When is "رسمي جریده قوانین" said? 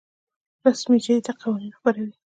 0.67-1.73